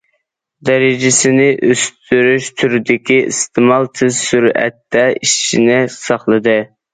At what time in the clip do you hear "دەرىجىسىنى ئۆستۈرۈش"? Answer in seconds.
0.67-2.47